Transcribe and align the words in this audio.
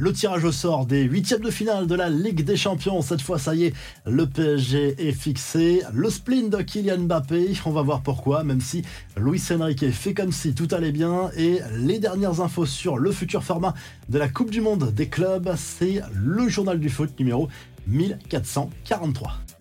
Le 0.00 0.12
tirage 0.12 0.44
au 0.44 0.52
sort 0.52 0.86
des 0.86 1.02
huitièmes 1.02 1.40
de 1.40 1.50
finale 1.50 1.88
de 1.88 1.94
la 1.96 2.08
Ligue 2.08 2.44
des 2.44 2.56
Champions. 2.56 3.02
Cette 3.02 3.20
fois, 3.20 3.36
ça 3.36 3.56
y 3.56 3.64
est, 3.64 3.74
le 4.06 4.26
PSG 4.26 4.94
est 4.96 5.10
fixé. 5.10 5.82
Le 5.92 6.08
spleen 6.08 6.50
de 6.50 6.58
Kylian 6.58 6.98
Mbappé, 6.98 7.54
on 7.66 7.72
va 7.72 7.82
voir 7.82 8.02
pourquoi, 8.02 8.44
même 8.44 8.60
si 8.60 8.84
Luis 9.16 9.42
Enrique 9.50 9.90
fait 9.90 10.14
comme 10.14 10.30
si 10.30 10.54
tout 10.54 10.68
allait 10.70 10.92
bien. 10.92 11.32
Et 11.36 11.58
les 11.78 11.98
dernières 11.98 12.40
infos 12.40 12.64
sur 12.64 12.96
le 12.96 13.10
futur 13.10 13.42
format 13.42 13.74
de 14.08 14.20
la 14.20 14.28
Coupe 14.28 14.52
du 14.52 14.60
Monde 14.60 14.94
des 14.94 15.08
clubs, 15.08 15.52
c'est 15.56 16.00
le 16.14 16.48
journal 16.48 16.78
du 16.78 16.90
foot 16.90 17.10
numéro 17.18 17.48
1443. 17.88 19.57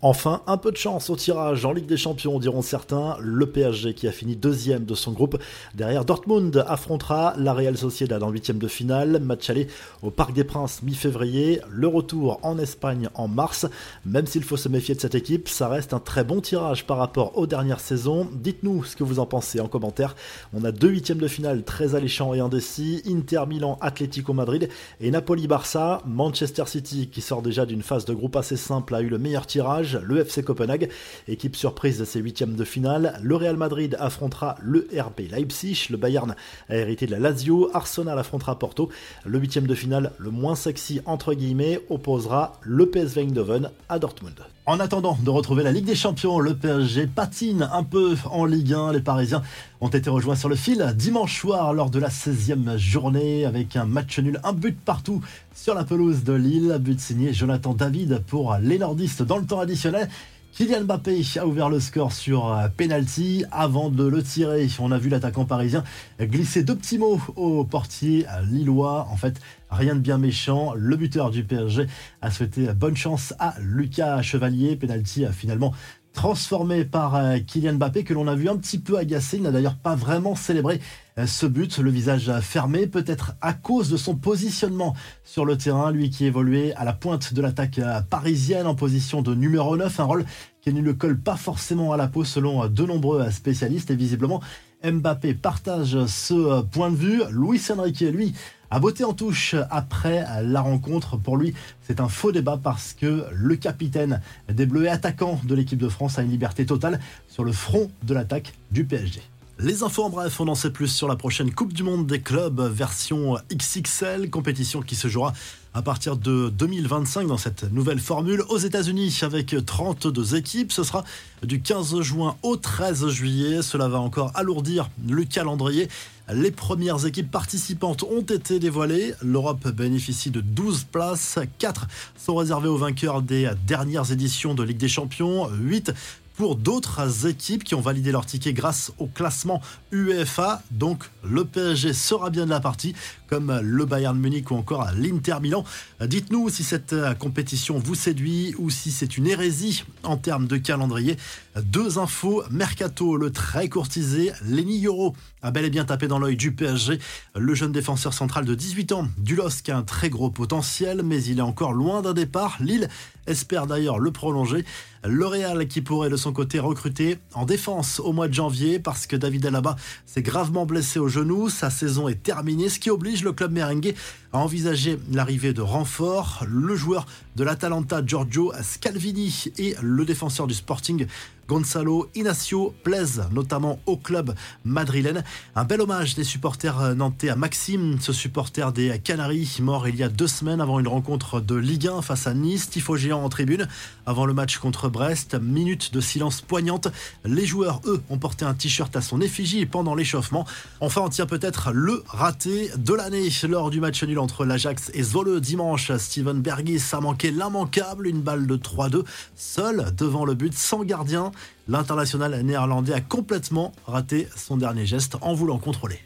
Enfin, 0.00 0.42
un 0.46 0.58
peu 0.58 0.70
de 0.70 0.76
chance 0.76 1.10
au 1.10 1.16
tirage 1.16 1.64
en 1.64 1.72
Ligue 1.72 1.86
des 1.86 1.96
Champions, 1.96 2.38
diront 2.38 2.62
certains. 2.62 3.16
Le 3.20 3.46
PSG 3.46 3.94
qui 3.94 4.06
a 4.06 4.12
fini 4.12 4.36
deuxième 4.36 4.84
de 4.84 4.94
son 4.94 5.10
groupe. 5.10 5.42
Derrière 5.74 6.04
Dortmund 6.04 6.64
affrontera 6.68 7.34
la 7.36 7.52
Real 7.52 7.76
Sociedad 7.76 8.22
en 8.22 8.30
huitième 8.30 8.60
de 8.60 8.68
finale. 8.68 9.18
Match 9.20 9.50
aller 9.50 9.66
au 10.04 10.12
Parc 10.12 10.34
des 10.34 10.44
Princes 10.44 10.84
mi-février. 10.84 11.60
Le 11.68 11.88
retour 11.88 12.38
en 12.44 12.60
Espagne 12.60 13.08
en 13.14 13.26
mars. 13.26 13.66
Même 14.06 14.28
s'il 14.28 14.44
faut 14.44 14.56
se 14.56 14.68
méfier 14.68 14.94
de 14.94 15.00
cette 15.00 15.16
équipe, 15.16 15.48
ça 15.48 15.66
reste 15.66 15.92
un 15.92 15.98
très 15.98 16.22
bon 16.22 16.40
tirage 16.40 16.86
par 16.86 16.98
rapport 16.98 17.36
aux 17.36 17.48
dernières 17.48 17.80
saisons. 17.80 18.28
Dites-nous 18.32 18.84
ce 18.84 18.94
que 18.94 19.02
vous 19.02 19.18
en 19.18 19.26
pensez 19.26 19.58
en 19.58 19.66
commentaire. 19.66 20.14
On 20.54 20.62
a 20.62 20.70
deux 20.70 20.90
huitièmes 20.90 21.18
de 21.18 21.26
finale 21.26 21.64
très 21.64 21.96
alléchants 21.96 22.34
et 22.34 22.40
indécis. 22.40 23.02
Inter 23.08 23.46
Milan, 23.48 23.78
Atlético 23.80 24.32
Madrid 24.32 24.68
et 25.00 25.10
Napoli-Barça. 25.10 26.02
Manchester 26.06 26.66
City 26.66 27.08
qui 27.08 27.20
sort 27.20 27.42
déjà 27.42 27.66
d'une 27.66 27.82
phase 27.82 28.04
de 28.04 28.14
groupe 28.14 28.36
assez 28.36 28.56
simple 28.56 28.94
a 28.94 29.00
eu 29.00 29.08
le 29.08 29.18
meilleur 29.18 29.44
tirage 29.44 29.87
le 29.96 30.18
FC 30.18 30.42
Copenhague, 30.42 30.90
équipe 31.28 31.56
surprise 31.56 31.98
de 31.98 32.04
ses 32.04 32.20
huitièmes 32.20 32.56
de 32.56 32.64
finale. 32.64 33.18
Le 33.22 33.36
Real 33.36 33.56
Madrid 33.56 33.96
affrontera 33.98 34.56
le 34.60 34.88
RB 34.92 35.30
Leipzig, 35.30 35.86
le 35.90 35.96
Bayern 35.96 36.34
a 36.68 36.76
hérité 36.76 37.06
de 37.06 37.12
la 37.12 37.18
Lazio, 37.18 37.70
Arsenal 37.74 38.18
affrontera 38.18 38.58
Porto. 38.58 38.90
Le 39.24 39.38
huitième 39.38 39.66
de 39.66 39.74
finale, 39.74 40.12
le 40.18 40.30
moins 40.30 40.54
sexy 40.54 41.00
entre 41.04 41.34
guillemets, 41.34 41.80
opposera 41.88 42.52
le 42.62 42.86
PSV 42.90 43.22
Eindhoven 43.22 43.70
à 43.88 43.98
Dortmund. 43.98 44.44
En 44.68 44.80
attendant 44.80 45.16
de 45.24 45.30
retrouver 45.30 45.62
la 45.62 45.72
Ligue 45.72 45.86
des 45.86 45.94
Champions, 45.94 46.40
le 46.40 46.54
PSG 46.54 47.06
patine 47.06 47.70
un 47.72 47.82
peu 47.82 48.16
en 48.30 48.44
Ligue 48.44 48.74
1. 48.74 48.92
Les 48.92 49.00
Parisiens 49.00 49.42
ont 49.80 49.88
été 49.88 50.10
rejoints 50.10 50.34
sur 50.34 50.50
le 50.50 50.56
fil 50.56 50.92
dimanche 50.94 51.40
soir 51.40 51.72
lors 51.72 51.88
de 51.88 51.98
la 51.98 52.10
16e 52.10 52.76
journée 52.76 53.46
avec 53.46 53.76
un 53.76 53.86
match 53.86 54.18
nul, 54.18 54.38
un 54.44 54.52
but 54.52 54.78
partout 54.78 55.22
sur 55.54 55.72
la 55.72 55.84
pelouse 55.84 56.22
de 56.22 56.34
Lille. 56.34 56.76
But 56.82 57.00
signé 57.00 57.32
Jonathan 57.32 57.72
David 57.72 58.22
pour 58.26 58.58
les 58.60 58.78
nordistes 58.78 59.22
dans 59.22 59.38
le 59.38 59.46
temps 59.46 59.60
additionnel. 59.60 60.06
Kylian 60.52 60.84
Mbappé 60.84 61.22
a 61.36 61.46
ouvert 61.46 61.68
le 61.68 61.78
score 61.78 62.12
sur 62.12 62.52
euh, 62.52 62.68
penalty 62.76 63.44
avant 63.52 63.90
de 63.90 64.04
le 64.04 64.22
tirer. 64.22 64.66
On 64.80 64.90
a 64.90 64.98
vu 64.98 65.08
l'attaquant 65.08 65.44
parisien 65.44 65.84
glisser 66.20 66.64
deux 66.64 66.74
petits 66.74 66.98
mots 66.98 67.20
au 67.36 67.64
portier 67.64 68.26
lillois. 68.50 69.06
En 69.10 69.16
fait, 69.16 69.40
rien 69.70 69.94
de 69.94 70.00
bien 70.00 70.18
méchant. 70.18 70.74
Le 70.74 70.96
buteur 70.96 71.30
du 71.30 71.44
PSG 71.44 71.86
a 72.22 72.30
souhaité 72.30 72.72
bonne 72.72 72.96
chance 72.96 73.34
à 73.38 73.54
Lucas 73.60 74.22
Chevalier. 74.22 74.74
Penalty 74.74 75.24
a 75.24 75.32
finalement 75.32 75.74
transformé 76.12 76.84
par 76.84 77.14
euh, 77.14 77.38
Kylian 77.38 77.74
Mbappé 77.74 78.04
que 78.04 78.14
l'on 78.14 78.26
a 78.26 78.34
vu 78.34 78.48
un 78.48 78.56
petit 78.56 78.78
peu 78.78 78.98
agacé. 78.98 79.36
Il 79.36 79.42
n'a 79.42 79.50
d'ailleurs 79.50 79.76
pas 79.76 79.94
vraiment 79.94 80.34
célébré 80.34 80.80
euh, 81.18 81.26
ce 81.26 81.46
but, 81.46 81.78
le 81.78 81.90
visage 81.90 82.32
fermé, 82.40 82.86
peut-être 82.86 83.32
à 83.40 83.52
cause 83.52 83.90
de 83.90 83.96
son 83.96 84.16
positionnement 84.16 84.94
sur 85.24 85.44
le 85.44 85.56
terrain, 85.56 85.90
lui 85.90 86.10
qui 86.10 86.24
évoluait 86.24 86.74
à 86.74 86.84
la 86.84 86.92
pointe 86.92 87.34
de 87.34 87.42
l'attaque 87.42 87.78
euh, 87.78 88.00
parisienne 88.02 88.66
en 88.66 88.74
position 88.74 89.22
de 89.22 89.34
numéro 89.34 89.76
9, 89.76 90.00
un 90.00 90.04
rôle 90.04 90.24
qui 90.60 90.72
ne 90.72 90.80
le 90.80 90.94
colle 90.94 91.18
pas 91.18 91.36
forcément 91.36 91.92
à 91.92 91.96
la 91.96 92.08
peau 92.08 92.24
selon 92.24 92.66
de 92.66 92.82
nombreux 92.84 93.30
spécialistes. 93.30 93.90
Et 93.90 93.96
visiblement 93.96 94.40
Mbappé 94.84 95.34
partage 95.34 96.06
ce 96.06 96.62
point 96.62 96.90
de 96.90 96.96
vue. 96.96 97.22
Luis 97.30 97.60
Enrique, 97.70 98.00
lui, 98.00 98.34
a 98.70 98.78
beauté 98.78 99.02
en 99.04 99.12
touche 99.12 99.56
après 99.70 100.24
la 100.42 100.60
rencontre. 100.60 101.16
Pour 101.16 101.36
lui, 101.36 101.54
c'est 101.82 102.00
un 102.00 102.08
faux 102.08 102.32
débat 102.32 102.60
parce 102.62 102.92
que 102.92 103.24
le 103.32 103.56
capitaine 103.56 104.20
des 104.48 104.66
Bleus 104.66 104.84
et 104.84 104.88
attaquant 104.88 105.40
de 105.44 105.54
l'équipe 105.54 105.78
de 105.78 105.88
France 105.88 106.18
a 106.18 106.22
une 106.22 106.30
liberté 106.30 106.64
totale 106.64 107.00
sur 107.28 107.44
le 107.44 107.52
front 107.52 107.90
de 108.04 108.14
l'attaque 108.14 108.54
du 108.70 108.84
PSG. 108.84 109.20
Les 109.60 109.82
infos 109.82 110.04
en 110.04 110.10
bref, 110.10 110.38
on 110.40 110.46
en 110.46 110.54
sait 110.54 110.70
plus 110.70 110.86
sur 110.86 111.08
la 111.08 111.16
prochaine 111.16 111.52
Coupe 111.52 111.72
du 111.72 111.82
Monde 111.82 112.06
des 112.06 112.20
clubs 112.20 112.60
version 112.60 113.36
XXL, 113.52 114.30
compétition 114.30 114.82
qui 114.82 114.94
se 114.94 115.08
jouera 115.08 115.32
à 115.78 115.82
partir 115.82 116.16
de 116.16 116.48
2025 116.48 117.28
dans 117.28 117.36
cette 117.36 117.72
nouvelle 117.72 118.00
formule 118.00 118.42
aux 118.48 118.58
États-Unis 118.58 119.20
avec 119.22 119.54
32 119.64 120.34
équipes. 120.34 120.72
Ce 120.72 120.82
sera 120.82 121.04
du 121.44 121.60
15 121.60 122.00
juin 122.00 122.36
au 122.42 122.56
13 122.56 123.06
juillet. 123.10 123.62
Cela 123.62 123.86
va 123.86 124.00
encore 124.00 124.32
alourdir 124.34 124.90
le 125.08 125.22
calendrier. 125.22 125.88
Les 126.34 126.50
premières 126.50 127.06
équipes 127.06 127.30
participantes 127.30 128.02
ont 128.02 128.22
été 128.22 128.58
dévoilées. 128.58 129.14
L'Europe 129.22 129.68
bénéficie 129.68 130.30
de 130.30 130.40
12 130.40 130.82
places. 130.90 131.38
4 131.60 131.86
sont 132.16 132.34
réservées 132.34 132.68
aux 132.68 132.76
vainqueurs 132.76 133.22
des 133.22 133.48
dernières 133.64 134.10
éditions 134.10 134.54
de 134.54 134.64
Ligue 134.64 134.78
des 134.78 134.88
Champions. 134.88 135.48
8 135.60 135.92
pour 136.38 136.54
d'autres 136.54 137.26
équipes 137.26 137.64
qui 137.64 137.74
ont 137.74 137.80
validé 137.80 138.12
leur 138.12 138.24
ticket 138.24 138.52
grâce 138.52 138.92
au 138.98 139.06
classement 139.06 139.60
UEFA. 139.90 140.62
Donc 140.70 141.10
le 141.24 141.44
PSG 141.44 141.92
sera 141.92 142.30
bien 142.30 142.44
de 142.44 142.50
la 142.50 142.60
partie, 142.60 142.94
comme 143.26 143.58
le 143.60 143.84
Bayern 143.84 144.16
Munich 144.16 144.48
ou 144.52 144.54
encore 144.54 144.86
l'Inter 144.96 145.38
Milan. 145.42 145.64
Dites-nous 146.00 146.48
si 146.48 146.62
cette 146.62 146.94
compétition 147.18 147.80
vous 147.80 147.96
séduit 147.96 148.54
ou 148.56 148.70
si 148.70 148.92
c'est 148.92 149.18
une 149.18 149.26
hérésie 149.26 149.82
en 150.04 150.16
termes 150.16 150.46
de 150.46 150.58
calendrier. 150.58 151.16
Deux 151.60 151.98
infos. 151.98 152.44
Mercato, 152.52 153.16
le 153.16 153.32
très 153.32 153.68
courtisé, 153.68 154.30
Lenny 154.46 154.86
Euro 154.86 155.16
a 155.42 155.50
bel 155.50 155.64
et 155.64 155.70
bien 155.70 155.84
tapé 155.84 156.08
dans 156.08 156.18
l'œil 156.18 156.36
du 156.36 156.52
PSG. 156.52 156.98
Le 157.36 157.54
jeune 157.54 157.72
défenseur 157.72 158.12
central 158.12 158.44
de 158.44 158.54
18 158.54 158.92
ans 158.92 159.08
du 159.18 159.36
LOSC 159.36 159.68
a 159.68 159.76
un 159.76 159.82
très 159.82 160.10
gros 160.10 160.30
potentiel, 160.30 161.02
mais 161.04 161.22
il 161.22 161.38
est 161.38 161.42
encore 161.42 161.72
loin 161.72 162.02
d'un 162.02 162.14
départ. 162.14 162.56
Lille 162.60 162.88
espère 163.26 163.66
d'ailleurs 163.66 163.98
le 163.98 164.10
prolonger. 164.10 164.64
Le 165.04 165.26
Real 165.26 165.68
qui 165.68 165.80
pourrait 165.80 166.10
de 166.10 166.16
son 166.16 166.32
côté 166.32 166.58
recruter 166.58 167.18
en 167.34 167.44
défense 167.44 168.00
au 168.00 168.12
mois 168.12 168.26
de 168.26 168.34
janvier 168.34 168.78
parce 168.80 169.06
que 169.06 169.14
David 169.14 169.46
Alaba 169.46 169.76
s'est 170.06 170.22
gravement 170.22 170.66
blessé 170.66 170.98
au 170.98 171.08
genou. 171.08 171.48
Sa 171.48 171.70
saison 171.70 172.08
est 172.08 172.22
terminée, 172.22 172.68
ce 172.68 172.80
qui 172.80 172.90
oblige 172.90 173.22
le 173.22 173.32
club 173.32 173.52
merengue 173.52 173.94
à 174.32 174.38
envisager 174.38 174.98
l'arrivée 175.12 175.52
de 175.52 175.62
renforts. 175.62 176.44
Le 176.48 176.74
joueur 176.74 177.06
de 177.36 177.44
l'Atalanta 177.44 178.04
Giorgio 178.04 178.52
Scalvini 178.60 179.44
et 179.58 179.76
le 179.80 180.04
défenseur 180.04 180.46
du 180.46 180.54
Sporting 180.54 181.06
Gonzalo 181.48 182.10
Inacio 182.14 182.74
plaisent 182.84 183.24
notamment 183.32 183.80
au 183.86 183.96
club 183.96 184.34
madrilène. 184.64 185.24
Un 185.56 185.64
bel 185.64 185.80
hommage 185.80 186.14
des 186.14 186.22
supporters 186.22 186.94
nantais 186.94 187.30
à 187.30 187.36
Maxime, 187.36 187.96
ce 188.00 188.12
supporter 188.12 188.70
des 188.72 188.98
Canaries, 189.02 189.56
mort 189.62 189.88
il 189.88 189.96
y 189.96 190.02
a 190.02 190.10
deux 190.10 190.26
semaines 190.26 190.60
avant 190.60 190.78
une 190.78 190.88
rencontre 190.88 191.40
de 191.40 191.54
Ligue 191.54 191.88
1 191.88 192.02
face 192.02 192.26
à 192.26 192.34
Nice, 192.34 192.68
tifo 192.68 192.96
géant 192.96 193.24
en 193.24 193.30
tribune. 193.30 193.66
Avant 194.04 194.26
le 194.26 194.34
match 194.34 194.58
contre 194.58 194.90
Brest, 194.90 195.36
minute 195.40 195.94
de 195.94 196.00
silence 196.02 196.42
poignante. 196.42 196.88
Les 197.24 197.46
joueurs, 197.46 197.80
eux, 197.86 198.02
ont 198.10 198.18
porté 198.18 198.44
un 198.44 198.52
t-shirt 198.52 198.94
à 198.94 199.00
son 199.00 199.22
effigie 199.22 199.64
pendant 199.64 199.94
l'échauffement. 199.94 200.46
Enfin, 200.80 201.00
on 201.00 201.08
tient 201.08 201.26
peut-être 201.26 201.72
le 201.72 202.04
raté 202.08 202.70
de 202.76 202.92
l'année 202.92 203.30
lors 203.48 203.70
du 203.70 203.80
match 203.80 204.02
nul 204.04 204.18
entre 204.18 204.44
l'Ajax 204.44 204.90
et 204.92 205.02
Zwolle 205.02 205.40
dimanche. 205.40 205.92
Steven 205.96 206.42
Bergis 206.42 206.82
a 206.92 207.00
manqué 207.00 207.30
l'immanquable, 207.30 208.06
une 208.06 208.20
balle 208.20 208.46
de 208.46 208.56
3-2, 208.56 209.04
seul 209.34 209.94
devant 209.96 210.26
le 210.26 210.34
but, 210.34 210.52
sans 210.52 210.84
gardien. 210.84 211.32
L'international 211.68 212.40
néerlandais 212.42 212.92
a 212.92 213.00
complètement 213.00 213.72
raté 213.86 214.28
son 214.36 214.56
dernier 214.56 214.86
geste 214.86 215.16
en 215.20 215.34
voulant 215.34 215.58
contrôler. 215.58 216.00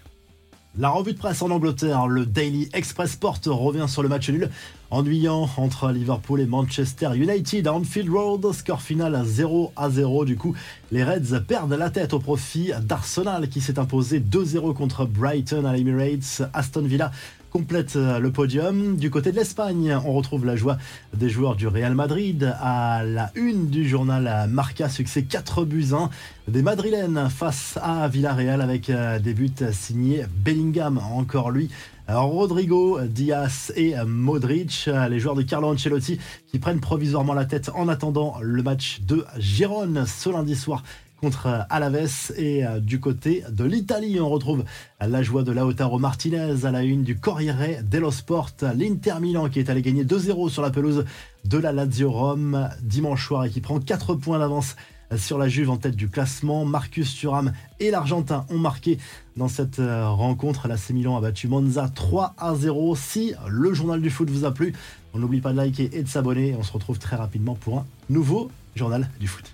La 0.79 0.89
revue 0.89 1.13
de 1.13 1.19
presse 1.19 1.43
en 1.43 1.51
Angleterre, 1.51 2.07
le 2.07 2.25
Daily 2.25 2.71
Express 2.73 3.13
Sport 3.13 3.41
revient 3.45 3.85
sur 3.89 4.03
le 4.03 4.09
match 4.09 4.31
nul 4.31 4.49
ennuyant 4.91 5.47
entre 5.59 5.91
Liverpool 5.91 6.41
et 6.41 6.47
Manchester 6.47 7.11
United 7.15 7.69
Anfield 7.69 8.09
Road. 8.09 8.51
Score 8.53 8.81
final 8.81 9.15
à 9.15 9.23
0 9.23 9.75
à 9.77 9.91
0. 9.91 10.25
Du 10.25 10.37
coup, 10.37 10.55
les 10.91 11.05
Reds 11.05 11.43
perdent 11.47 11.75
la 11.75 11.91
tête 11.91 12.15
au 12.15 12.21
profit 12.21 12.73
d'Arsenal 12.81 13.51
qui 13.51 13.61
s'est 13.61 13.79
imposé 13.79 14.19
2-0 14.19 14.73
contre 14.73 15.05
Brighton 15.05 15.67
à 15.67 15.75
l'Emirates. 15.75 16.43
Aston 16.55 16.83
Villa 16.83 17.13
complète 17.53 17.97
euh, 17.97 18.19
le 18.19 18.33
podium. 18.33 18.97
Du 18.97 19.11
côté 19.11 19.31
de 19.31 19.37
l'Espagne, 19.37 19.95
on 20.07 20.13
retrouve 20.15 20.47
la 20.47 20.57
joie 20.57 20.79
des 21.15 21.29
joueurs 21.29 21.55
du 21.55 21.67
Real 21.67 21.95
Madrid 21.95 22.55
à 22.61 23.03
la 23.05 23.31
une 23.35 23.69
du 23.69 23.87
journal 23.87 24.49
Marca, 24.49 24.89
succès 24.89 25.23
4 25.25 25.67
buts 25.67 25.89
1 25.93 26.09
des 26.49 26.63
Madrilènes 26.63 27.29
face 27.29 27.79
à 27.83 28.09
Villarreal 28.09 28.63
avec 28.63 28.89
euh, 28.89 29.19
des 29.19 29.35
buts 29.35 29.51
signés 29.71 30.25
Bellingham, 30.35 30.99
encore 30.99 31.51
lui. 31.51 31.69
Rodrigo, 32.09 33.01
Diaz 33.03 33.73
et 33.77 33.95
Modric, 34.05 34.91
les 35.09 35.21
joueurs 35.21 35.37
de 35.37 35.43
Carlo 35.43 35.69
Ancelotti 35.69 36.19
qui 36.51 36.59
prennent 36.59 36.81
provisoirement 36.81 37.33
la 37.33 37.47
tête 37.47 37.71
en 37.75 37.89
attendant 37.89 38.35
le 38.43 38.63
match 38.63 39.01
de 39.03 39.25
Gérone 39.39 40.05
ce 40.05 40.29
lundi 40.29 40.57
soir 40.57 40.83
contre 41.23 41.65
Alaves. 41.71 42.33
Et 42.37 42.67
euh, 42.67 42.81
du 42.81 42.99
côté 42.99 43.45
de 43.49 43.65
l'Italie, 43.65 44.21
on 44.21 44.29
retrouve 44.29 44.65
la 45.01 45.23
joie 45.23 45.45
de 45.45 45.53
Lautaro 45.53 46.01
Martinez 46.01 46.65
à 46.65 46.73
la 46.73 46.83
une 46.83 47.05
du 47.05 47.17
Corriere 47.17 47.83
dello 47.85 48.11
Sport. 48.11 48.51
L'Inter 48.77 49.15
Milan 49.21 49.49
qui 49.49 49.61
est 49.61 49.71
allé 49.71 49.83
gagner 49.83 50.05
2-0 50.05 50.51
sur 50.51 50.63
la 50.63 50.71
pelouse 50.71 51.05
de 51.45 51.59
la 51.59 51.73
Lazio 51.73 52.11
Rome 52.11 52.69
dimanche 52.83 53.27
soir 53.27 53.45
et 53.45 53.51
qui 53.51 53.61
prend 53.61 53.79
4 53.79 54.15
points 54.17 54.41
d'avance 54.41 54.75
sur 55.17 55.39
la 55.39 55.49
Juve 55.49 55.71
en 55.71 55.77
tête 55.77 55.95
du 55.95 56.09
classement. 56.09 56.65
Marcus 56.65 57.15
Thuram 57.15 57.53
et 57.79 57.93
l'Argentin 57.93 58.45
ont 58.51 58.59
marqué 58.59 58.99
dans 59.37 59.49
cette 59.49 59.79
euh, 59.79 60.09
rencontre. 60.09 60.67
La 60.67 60.77
Milan 60.91 61.17
a 61.17 61.21
battu 61.21 61.47
Monza 61.47 61.89
3 61.89 62.35
à 62.37 62.55
0. 62.57 62.97
Si 62.97 63.33
le 63.49 63.73
journal 63.75 64.01
du 64.01 64.11
foot 64.11 64.29
vous 64.29 64.45
a 64.45 64.53
plu, 64.53 64.75
on 65.15 65.21
n'oublie 65.21 65.41
pas 65.41 65.53
de 65.53 65.57
liker 65.57 65.89
et 65.93 66.03
de 66.03 66.09
s'abonner. 66.09 66.57
On 66.59 66.65
se 66.65 66.73
retrouve 66.73 66.99
très 66.99 67.15
rapidement 67.15 67.55
pour 67.55 67.79
un 67.79 67.87
nouveau 68.11 68.51
journal 68.75 69.09
du 69.21 69.29
foot. 69.29 69.45